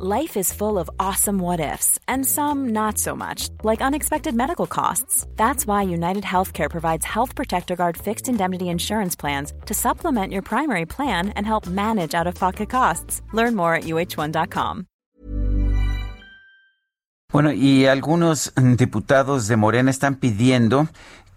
Life 0.00 0.36
is 0.36 0.52
full 0.52 0.78
of 0.78 0.88
awesome 1.00 1.40
what 1.40 1.58
ifs, 1.58 1.98
and 2.06 2.24
some 2.24 2.68
not 2.68 2.98
so 2.98 3.16
much, 3.16 3.48
like 3.64 3.82
unexpected 3.82 4.32
medical 4.32 4.68
costs. 4.68 5.26
That's 5.34 5.66
why 5.66 5.82
United 5.82 6.22
Healthcare 6.22 6.70
provides 6.70 7.04
Health 7.04 7.34
Protector 7.34 7.74
Guard 7.74 7.96
fixed 7.96 8.28
indemnity 8.28 8.68
insurance 8.68 9.16
plans 9.16 9.52
to 9.66 9.74
supplement 9.74 10.32
your 10.32 10.42
primary 10.42 10.86
plan 10.86 11.30
and 11.30 11.44
help 11.44 11.66
manage 11.66 12.14
out 12.14 12.28
of 12.28 12.36
pocket 12.36 12.70
costs. 12.70 13.22
Learn 13.32 13.56
more 13.56 13.74
at 13.74 13.84
uh1.com. 13.86 14.86
Bueno, 17.32 17.52
y 17.52 17.86
algunos 17.86 18.52
diputados 18.76 19.48
de 19.48 19.56
Morena 19.56 19.90
están 19.90 20.14
pidiendo 20.14 20.86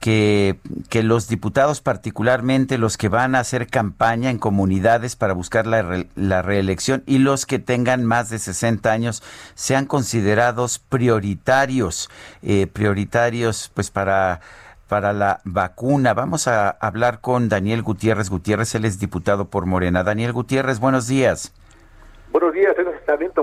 que, 0.02 0.60
que, 0.90 1.04
los 1.04 1.28
diputados, 1.28 1.80
particularmente 1.80 2.80
los 2.80 2.98
que 2.98 3.08
van 3.08 3.36
a 3.36 3.40
hacer 3.40 3.68
campaña 3.68 4.32
en 4.32 4.40
comunidades 4.40 5.16
para 5.16 5.34
buscar 5.34 5.68
la, 5.68 6.06
la, 6.16 6.42
reelección 6.42 7.04
y 7.06 7.20
los 7.20 7.46
que 7.46 7.60
tengan 7.60 8.04
más 8.04 8.30
de 8.30 8.40
60 8.40 8.92
años, 8.92 9.24
sean 9.54 9.86
considerados 9.86 10.80
prioritarios, 10.80 12.10
eh, 12.42 12.68
prioritarios 12.68 13.72
pues 13.74 13.92
para 13.92 14.42
para 14.88 15.14
la 15.14 15.40
vacuna. 15.46 16.14
Vamos 16.14 16.50
a 16.50 16.70
hablar 16.70 17.22
con 17.22 17.48
Daniel 17.48 17.82
Gutiérrez. 17.82 18.30
Gutiérrez, 18.30 18.76
él 18.76 18.84
es 18.84 19.00
diputado 19.00 19.46
por 19.46 19.66
Morena. 19.66 20.04
Daniel 20.04 20.34
Gutiérrez, 20.34 20.80
buenos 20.80 21.08
días. 21.08 21.54
Buenos 22.32 22.54
días, 22.54 22.74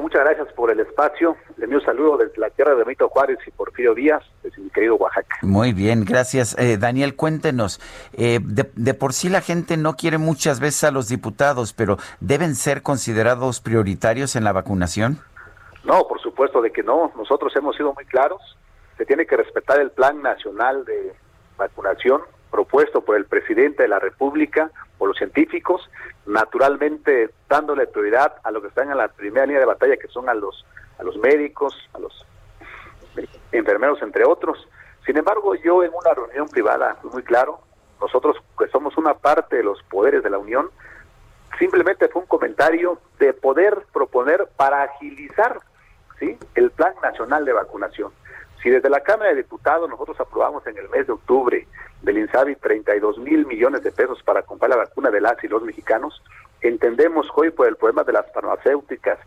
Muchas 0.01 0.25
gracias 0.25 0.51
por 0.55 0.71
el 0.71 0.81
espacio. 0.81 1.37
Le 1.59 1.65
envío 1.65 1.79
un 1.79 1.85
saludo 1.85 2.17
desde 2.17 2.39
la 2.39 2.49
tierra 2.49 2.75
de 2.75 2.85
Benito 2.85 3.09
Juárez 3.11 3.39
y 3.47 3.51
Porfirio 3.51 3.95
Díaz, 3.95 4.23
desde 4.43 4.63
mi 4.63 4.71
querido 4.71 4.97
Oaxaca. 4.97 5.37
Muy 5.43 5.75
bien, 5.75 6.07
gracias. 6.07 6.57
Eh, 6.59 6.79
Daniel, 6.79 7.15
cuéntenos. 7.15 7.81
Eh, 8.15 8.41
de, 8.43 8.71
de, 8.75 8.95
por 8.95 9.13
sí 9.13 9.29
la 9.29 9.43
gente 9.43 9.77
no 9.77 9.95
quiere 9.97 10.17
muchas 10.17 10.61
veces 10.61 10.85
a 10.85 10.91
los 10.91 11.09
diputados, 11.09 11.75
pero 11.75 11.99
¿deben 12.21 12.55
ser 12.55 12.83
considerados 12.83 13.61
prioritarios 13.61 14.35
en 14.37 14.45
la 14.45 14.53
vacunación? 14.53 15.19
No, 15.85 16.09
por 16.09 16.21
supuesto 16.23 16.63
de 16.63 16.71
que 16.71 16.83
no. 16.83 17.13
Nosotros 17.15 17.55
hemos 17.57 17.77
sido 17.77 17.93
muy 17.93 18.07
claros. 18.07 18.41
Se 18.97 19.05
tiene 19.05 19.27
que 19.27 19.37
respetar 19.37 19.81
el 19.81 19.91
Plan 19.91 20.23
Nacional 20.23 20.87
de 20.87 21.13
Vacunación 21.59 22.23
propuesto 22.51 23.03
por 23.03 23.17
el 23.17 23.27
presidente 23.27 23.83
de 23.83 23.89
la 23.89 23.99
República, 23.99 24.71
por 24.97 25.09
los 25.09 25.17
científicos, 25.17 25.89
naturalmente 26.27 27.31
dándole 27.49 27.87
prioridad 27.87 28.35
a 28.43 28.51
los 28.51 28.63
que 28.63 28.69
están 28.69 28.91
en 28.91 28.99
la 28.99 29.09
primera 29.09 29.47
línea 29.47 29.61
de 29.61 29.67
batalla, 29.67 29.97
que 29.97 30.09
son 30.09 30.29
a 30.29 30.35
los, 30.35 30.65
a 30.99 31.03
los 31.03 31.17
médicos, 31.17 31.75
a 31.95 31.99
los 31.99 32.27
enfermeros, 33.53 34.03
entre 34.03 34.25
otros. 34.25 34.69
Sin 35.07 35.17
embargo, 35.17 35.55
yo 35.55 35.83
en 35.83 35.93
una 35.95 36.13
reunión 36.15 36.49
privada, 36.49 36.99
muy 37.13 37.23
claro, 37.23 37.61
nosotros 38.01 38.37
que 38.59 38.69
somos 38.69 38.97
una 38.97 39.15
parte 39.15 39.57
de 39.57 39.63
los 39.65 39.83
poderes 39.85 40.23
de 40.23 40.31
la 40.31 40.39
Unión, 40.39 40.71
simplemente 41.59 42.09
fue 42.09 42.23
un 42.23 42.29
comentario 42.29 43.01
de 43.19 43.33
poder 43.33 43.87
proponer 43.93 44.49
para 44.57 44.83
agilizar 44.83 45.61
¿sí? 46.19 46.39
el 46.55 46.71
Plan 46.71 46.95
Nacional 47.03 47.45
de 47.45 47.53
Vacunación. 47.53 48.13
Si 48.63 48.71
desde 48.71 48.91
la 48.91 49.01
Cámara 49.01 49.31
de 49.31 49.37
Diputados 49.37 49.89
nosotros 49.89 50.19
aprobamos 50.21 50.67
en 50.67 50.77
el 50.77 50.89
mes 50.89 51.07
de 51.07 51.13
octubre 51.13 51.67
del 52.03 52.19
INSABI 52.19 52.57
32 52.57 53.19
mil 53.19 53.47
millones 53.47 53.83
de 53.83 53.93
pesos 53.93 54.23
para 54.23 54.43
comprar 54.43 54.71
la 54.71 54.77
vacuna 54.77 55.11
de 55.11 55.21
las 55.21 55.43
y 55.45 55.49
los 55.49 55.63
mexicanos, 55.63 56.23
entendemos 56.61 57.29
hoy 57.35 57.51
por 57.51 57.69
el 57.69 57.77
problema 57.77 58.03
de 58.05 58.13
las 58.13 58.33
farmacéuticas 58.33 59.19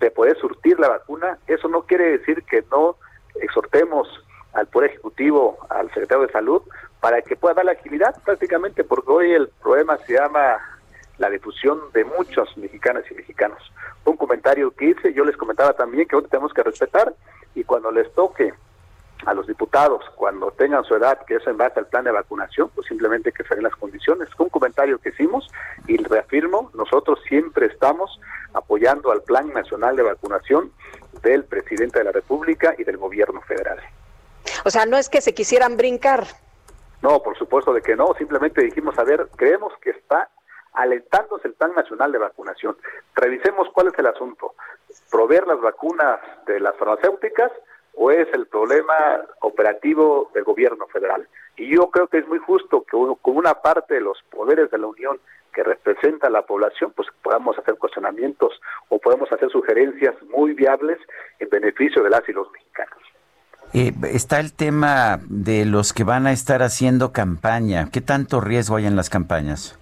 de, 0.00 0.10
poder 0.10 0.36
surtir 0.38 0.78
la 0.78 0.88
vacuna, 0.88 1.38
eso 1.46 1.68
no 1.68 1.82
quiere 1.82 2.18
decir 2.18 2.42
que 2.44 2.62
no 2.70 2.96
exhortemos 3.36 4.08
al 4.52 4.66
Poder 4.66 4.90
Ejecutivo, 4.90 5.58
al 5.68 5.88
Secretario 5.88 6.26
de 6.26 6.32
Salud, 6.32 6.62
para 7.00 7.22
que 7.22 7.34
pueda 7.34 7.54
dar 7.54 7.64
la 7.64 7.72
agilidad 7.72 8.14
prácticamente, 8.24 8.84
porque 8.84 9.10
hoy 9.10 9.32
el 9.32 9.48
problema 9.62 9.96
se 10.06 10.14
llama 10.14 10.58
la 11.18 11.30
difusión 11.30 11.80
de 11.92 12.04
muchos 12.04 12.56
mexicanas 12.56 13.04
y 13.10 13.14
mexicanos. 13.14 13.58
Un 14.04 14.16
comentario 14.16 14.70
que 14.70 14.90
hice, 14.90 15.12
yo 15.12 15.24
les 15.24 15.36
comentaba 15.36 15.72
también 15.72 16.06
que 16.06 16.16
hoy 16.16 16.24
tenemos 16.24 16.52
que 16.52 16.62
respetar 16.62 17.14
y 17.54 17.64
cuando 17.64 17.90
les 17.90 18.12
toque 18.14 18.52
a 19.26 19.32
los 19.32 19.46
diputados, 19.46 20.04
cuando 20.16 20.50
tengan 20.50 20.84
su 20.84 20.94
edad, 20.94 21.24
que 21.24 21.36
es 21.36 21.46
en 21.46 21.56
base 21.56 21.78
al 21.78 21.86
plan 21.86 22.04
de 22.04 22.10
vacunación, 22.10 22.70
pues 22.74 22.86
simplemente 22.86 23.32
que 23.32 23.44
se 23.44 23.54
den 23.54 23.64
las 23.64 23.74
condiciones. 23.76 24.28
Fue 24.36 24.44
un 24.44 24.50
comentario 24.50 24.98
que 24.98 25.10
hicimos 25.10 25.48
y 25.86 25.96
reafirmo, 25.96 26.70
nosotros 26.74 27.20
siempre 27.26 27.66
estamos 27.66 28.20
apoyando 28.52 29.10
al 29.12 29.22
plan 29.22 29.52
nacional 29.52 29.96
de 29.96 30.02
vacunación 30.02 30.72
del 31.22 31.44
presidente 31.44 32.00
de 32.00 32.04
la 32.04 32.12
República 32.12 32.74
y 32.76 32.84
del 32.84 32.98
gobierno 32.98 33.40
federal. 33.42 33.78
O 34.64 34.70
sea, 34.70 34.84
no 34.84 34.96
es 34.96 35.08
que 35.08 35.20
se 35.20 35.32
quisieran 35.34 35.76
brincar. 35.76 36.26
No, 37.02 37.22
por 37.22 37.36
supuesto 37.36 37.72
de 37.72 37.82
que 37.82 37.96
no, 37.96 38.14
simplemente 38.18 38.62
dijimos, 38.62 38.98
a 38.98 39.04
ver, 39.04 39.28
creemos 39.36 39.72
que 39.80 39.90
está 39.90 40.30
alentándose 40.74 41.48
el 41.48 41.54
plan 41.54 41.72
nacional 41.74 42.12
de 42.12 42.18
vacunación. 42.18 42.76
Revisemos 43.14 43.68
cuál 43.72 43.88
es 43.88 43.98
el 43.98 44.06
asunto. 44.06 44.53
Proveer 45.14 45.46
las 45.46 45.60
vacunas 45.60 46.18
de 46.44 46.58
las 46.58 46.74
farmacéuticas 46.74 47.52
o 47.94 48.10
es 48.10 48.26
el 48.34 48.48
problema 48.48 48.94
operativo 49.42 50.28
del 50.34 50.42
gobierno 50.42 50.88
federal. 50.88 51.28
Y 51.56 51.72
yo 51.72 51.88
creo 51.88 52.08
que 52.08 52.18
es 52.18 52.26
muy 52.26 52.40
justo 52.40 52.82
que 52.82 52.96
con 53.22 53.36
una 53.36 53.54
parte 53.54 53.94
de 53.94 54.00
los 54.00 54.18
poderes 54.28 54.72
de 54.72 54.78
la 54.78 54.88
Unión 54.88 55.20
que 55.52 55.62
representa 55.62 56.26
a 56.26 56.30
la 56.30 56.42
población, 56.42 56.92
pues 56.96 57.06
podamos 57.22 57.56
hacer 57.56 57.76
cuestionamientos 57.76 58.60
o 58.88 58.98
podemos 58.98 59.30
hacer 59.30 59.50
sugerencias 59.50 60.16
muy 60.36 60.52
viables 60.52 60.98
en 61.38 61.48
beneficio 61.48 62.02
de 62.02 62.10
las 62.10 62.28
y 62.28 62.32
los 62.32 62.50
mexicanos. 62.50 62.98
Eh, 63.72 63.92
está 64.12 64.40
el 64.40 64.52
tema 64.52 65.20
de 65.28 65.64
los 65.64 65.92
que 65.92 66.02
van 66.02 66.26
a 66.26 66.32
estar 66.32 66.60
haciendo 66.60 67.12
campaña. 67.12 67.88
¿Qué 67.92 68.00
tanto 68.00 68.40
riesgo 68.40 68.74
hay 68.74 68.86
en 68.86 68.96
las 68.96 69.10
campañas? 69.10 69.78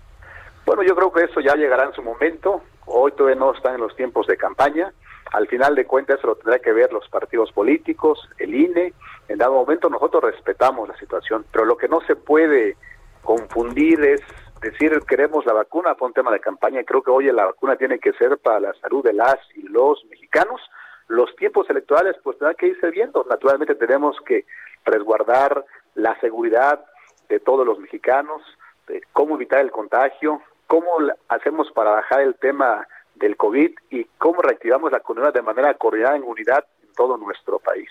Bueno, 0.66 0.82
yo 0.82 0.94
creo 0.94 1.10
que 1.10 1.25
eso 1.25 1.41
ya 1.41 1.54
llegará 1.54 1.84
en 1.84 1.94
su 1.94 2.03
momento. 2.03 2.60
Hoy 2.84 3.12
todavía 3.12 3.41
no 3.41 3.54
están 3.54 3.76
en 3.76 3.81
los 3.81 3.97
tiempos 3.97 4.26
de 4.26 4.37
campaña. 4.37 4.92
Al 5.32 5.48
final 5.48 5.75
de 5.75 5.87
cuentas 5.87 6.19
eso 6.19 6.28
lo 6.28 6.37
tendrá 6.37 6.59
que 6.59 6.72
ver 6.72 6.93
los 6.93 7.09
partidos 7.09 7.50
políticos, 7.53 8.28
el 8.38 8.54
INE. 8.54 8.93
En 9.28 9.38
dado 9.38 9.54
momento 9.54 9.88
nosotros 9.88 10.22
respetamos 10.25 10.88
la 10.88 10.97
situación, 10.98 11.44
pero 11.50 11.65
lo 11.65 11.76
que 11.76 11.88
no 11.88 12.00
se 12.03 12.16
puede 12.16 12.76
confundir 13.22 14.04
es 14.04 14.21
decir 14.60 14.98
queremos 15.09 15.47
la 15.47 15.54
vacuna 15.54 15.94
por 15.94 16.09
un 16.09 16.15
tema 16.15 16.31
de 16.31 16.41
campaña. 16.41 16.84
Creo 16.84 17.03
que 17.03 17.10
hoy 17.10 17.32
la 17.32 17.47
vacuna 17.47 17.76
tiene 17.76 17.98
que 17.98 18.12
ser 18.12 18.37
para 18.38 18.60
la 18.60 18.75
salud 18.75 19.03
de 19.03 19.15
las 19.15 19.37
y 19.54 19.62
los 19.62 20.04
mexicanos. 20.10 20.60
Los 21.09 21.34
tiempos 21.37 21.69
electorales 21.71 22.16
pues 22.22 22.38
tendrán 22.38 22.56
que 22.56 22.69
irse 22.69 22.91
viendo. 22.91 23.25
Naturalmente 23.28 23.75
tenemos 23.75 24.16
que 24.26 24.44
resguardar 24.84 25.65
la 25.94 26.19
seguridad 26.21 26.84
de 27.28 27.41
todos 27.41 27.66
los 27.66 27.78
mexicanos, 27.78 28.42
de 28.87 29.03
cómo 29.15 29.37
evitar 29.37 29.60
el 29.60 29.71
contagio, 29.71 30.42
cómo 30.66 30.91
hacemos 31.28 31.71
para 31.72 31.92
bajar 31.92 32.21
el 32.21 32.34
tema 32.34 32.87
del 33.22 33.37
COVID 33.37 33.71
y 33.91 34.05
cómo 34.19 34.43
reactivamos 34.43 34.93
la 34.93 34.99
economía 34.99 35.31
de 35.31 35.41
manera 35.41 35.72
coordinada 35.75 36.16
en 36.16 36.25
unidad 36.25 36.66
en 36.83 36.93
todo 36.93 37.16
nuestro 37.16 37.59
país. 37.59 37.88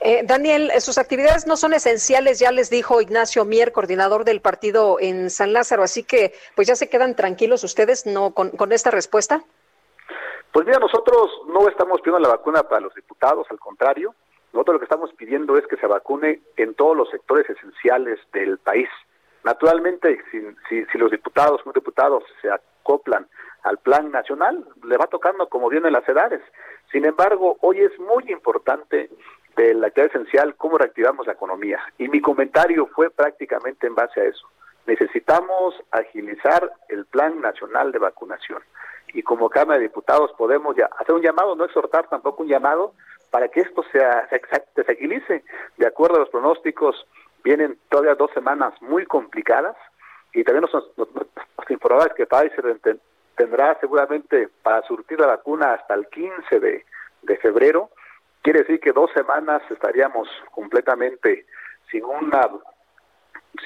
Eh, 0.00 0.22
Daniel, 0.24 0.70
sus 0.78 0.96
actividades 0.96 1.46
no 1.46 1.56
son 1.56 1.74
esenciales, 1.74 2.38
ya 2.38 2.50
les 2.50 2.70
dijo 2.70 3.02
Ignacio 3.02 3.44
Mier, 3.44 3.72
coordinador 3.72 4.24
del 4.24 4.40
partido 4.40 4.96
en 5.00 5.28
San 5.28 5.52
Lázaro, 5.52 5.82
así 5.82 6.02
que 6.02 6.32
pues 6.54 6.66
ya 6.66 6.76
se 6.76 6.88
quedan 6.88 7.14
tranquilos 7.14 7.62
ustedes 7.62 8.06
no 8.06 8.32
con, 8.32 8.50
con 8.50 8.72
esta 8.72 8.90
respuesta. 8.90 9.42
Pues 10.52 10.64
mira, 10.64 10.78
nosotros 10.78 11.30
no 11.48 11.68
estamos 11.68 12.00
pidiendo 12.00 12.20
la 12.20 12.36
vacuna 12.36 12.62
para 12.62 12.80
los 12.80 12.94
diputados, 12.94 13.46
al 13.50 13.58
contrario, 13.58 14.14
nosotros 14.54 14.76
lo 14.76 14.78
que 14.78 14.84
estamos 14.84 15.12
pidiendo 15.12 15.58
es 15.58 15.66
que 15.66 15.76
se 15.76 15.86
vacune 15.86 16.40
en 16.56 16.74
todos 16.74 16.96
los 16.96 17.10
sectores 17.10 17.50
esenciales 17.50 18.18
del 18.32 18.56
país. 18.56 18.88
Naturalmente, 19.44 20.18
si, 20.30 20.40
si, 20.90 20.98
los 20.98 21.10
diputados, 21.10 21.60
los 21.66 21.74
diputados 21.74 22.24
se 22.40 22.50
acoplan 22.50 23.28
al 23.66 23.78
plan 23.78 24.12
nacional, 24.12 24.64
le 24.84 24.96
va 24.96 25.08
tocando 25.08 25.48
como 25.48 25.68
vienen 25.68 25.92
las 25.92 26.08
edades. 26.08 26.40
Sin 26.92 27.04
embargo, 27.04 27.56
hoy 27.62 27.80
es 27.80 27.98
muy 27.98 28.22
importante 28.30 29.10
de 29.56 29.74
la 29.74 29.88
actividad 29.88 30.14
esencial 30.14 30.54
cómo 30.54 30.78
reactivamos 30.78 31.26
la 31.26 31.32
economía. 31.32 31.80
Y 31.98 32.08
mi 32.08 32.20
comentario 32.20 32.86
fue 32.86 33.10
prácticamente 33.10 33.88
en 33.88 33.96
base 33.96 34.20
a 34.20 34.24
eso. 34.24 34.46
Necesitamos 34.86 35.74
agilizar 35.90 36.70
el 36.88 37.06
plan 37.06 37.40
nacional 37.40 37.90
de 37.90 37.98
vacunación. 37.98 38.62
Y 39.12 39.22
como 39.22 39.50
Cámara 39.50 39.78
de 39.78 39.88
Diputados 39.88 40.30
podemos 40.38 40.76
ya 40.76 40.88
hacer 41.00 41.16
un 41.16 41.22
llamado, 41.22 41.56
no 41.56 41.64
exhortar 41.64 42.08
tampoco 42.08 42.44
un 42.44 42.48
llamado, 42.48 42.92
para 43.30 43.48
que 43.48 43.60
esto 43.62 43.82
sea, 43.90 44.28
se, 44.28 44.40
se 44.84 44.92
agilice. 44.92 45.42
De 45.76 45.86
acuerdo 45.88 46.16
a 46.16 46.20
los 46.20 46.28
pronósticos 46.28 47.04
vienen 47.42 47.78
todavía 47.88 48.14
dos 48.14 48.30
semanas 48.32 48.80
muy 48.80 49.06
complicadas 49.06 49.76
y 50.32 50.44
también 50.44 50.62
nos, 50.70 50.72
nos, 50.96 51.08
nos 51.12 52.14
que 52.14 52.26
Pfizer 52.26 52.66
tendrá 53.36 53.78
seguramente 53.80 54.48
para 54.62 54.82
surtir 54.82 55.20
la 55.20 55.26
vacuna 55.26 55.74
hasta 55.74 55.94
el 55.94 56.06
15 56.08 56.60
de, 56.60 56.84
de 57.22 57.36
febrero. 57.38 57.90
Quiere 58.42 58.60
decir 58.60 58.80
que 58.80 58.92
dos 58.92 59.10
semanas 59.12 59.62
estaríamos 59.70 60.28
completamente 60.52 61.46
sin 61.90 62.04
una 62.04 62.48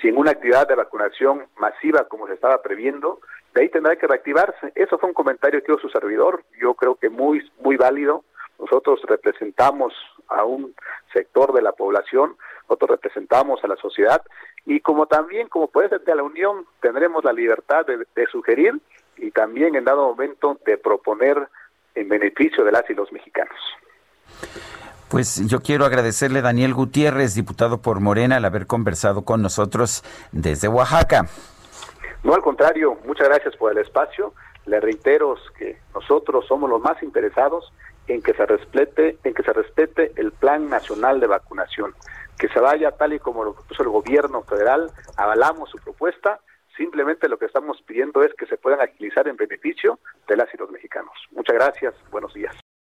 sin 0.01 0.17
una 0.17 0.31
actividad 0.31 0.69
de 0.69 0.77
vacunación 0.77 1.47
masiva 1.59 2.07
como 2.07 2.29
se 2.29 2.35
estaba 2.35 2.63
previendo, 2.63 3.19
de 3.53 3.63
ahí 3.63 3.69
tendrá 3.71 3.97
que 3.97 4.07
reactivarse. 4.07 4.73
Eso 4.77 4.99
fue 4.99 5.09
un 5.09 5.15
comentario 5.15 5.61
que 5.61 5.73
hizo 5.73 5.81
su 5.81 5.89
servidor, 5.89 6.45
yo 6.61 6.75
creo 6.75 6.95
que 6.95 7.11
muy 7.11 7.51
muy 7.59 7.77
válido. 7.77 8.25
Nosotros 8.59 9.01
representamos 9.09 9.95
a 10.29 10.45
un 10.45 10.75
sector 11.13 11.53
de 11.53 11.63
la 11.63 11.73
población 11.73 12.37
nosotros 12.71 12.91
representamos 12.91 13.63
a 13.65 13.67
la 13.67 13.75
sociedad 13.77 14.23
y 14.65 14.79
como 14.79 15.07
también 15.07 15.49
como 15.49 15.67
puede 15.67 15.89
ser 15.89 16.03
de 16.03 16.15
la 16.15 16.23
Unión 16.23 16.67
tendremos 16.81 17.25
la 17.25 17.33
libertad 17.33 17.85
de, 17.85 18.27
sugerir 18.31 18.81
y 19.21 19.31
también 19.31 19.75
en 19.77 19.85
dado 19.85 20.09
momento 20.09 20.59
de 20.65 20.79
proponer 20.79 21.49
en 21.95 22.09
beneficio 22.09 22.65
de 22.65 22.73
las 22.73 22.89
y 22.89 22.95
los 22.95 23.13
mexicanos. 23.13 23.57
Pues 25.09 25.45
yo 25.49 25.61
quiero 25.61 25.85
agradecerle 25.85 26.39
a 26.39 26.43
Daniel 26.43 26.73
Gutiérrez, 26.73 27.35
diputado 27.35 27.83
por 27.83 28.01
Morena, 28.01 28.37
al 28.37 28.45
haber 28.45 28.67
conversado 28.67 29.23
con 29.25 29.43
nosotros 29.43 30.05
desde 30.31 30.69
Oaxaca. 30.69 31.27
No, 32.23 32.35
al 32.35 32.43
contrario, 32.43 32.97
muchas 33.05 33.29
gracias 33.29 33.57
por 33.57 33.73
el 33.73 33.79
espacio. 33.79 34.35
Le 34.67 34.79
reitero 34.79 35.35
que 35.59 35.79
nosotros 35.95 36.47
somos 36.47 36.71
los 36.71 36.81
más 36.81 37.03
interesados 37.03 37.73
en 38.07 38.23
que 38.23 38.35
se 38.35 38.47
respete, 38.47 39.19
en 39.25 39.35
que 39.35 39.43
se 39.43 39.53
respete 39.53 40.13
el 40.17 40.33
Plan 40.33 40.69
Nacional 40.69 41.19
de 41.19 41.27
Vacunación, 41.27 41.95
que 42.39 42.49
se 42.49 42.61
vaya 42.61 42.93
tal 42.93 43.13
y 43.13 43.19
como 43.19 43.45
lo 43.45 43.55
propuso 43.55 43.83
el 43.83 43.89
gobierno 43.89 44.43
federal, 44.43 44.91
avalamos 45.17 45.71
su 45.71 45.79
propuesta, 45.79 46.41
simplemente 46.81 47.29
lo 47.29 47.39
que 47.39 47.45
estamos 47.45 47.83
pidiendo 47.83 48.23
es 48.23 48.33
que 48.33 48.47
se 48.47 48.57
puedan 48.57 48.81
agilizar 48.81 49.29
en 49.29 49.37
beneficio 49.37 49.99
de 50.27 50.37
las 50.37 50.49
y 50.55 50.57
los 50.57 50.71
mexicanos. 50.71 51.13
Muchas 51.31 51.55
gracias, 51.55 51.95
buenos 52.11 52.33
días. 52.33 52.57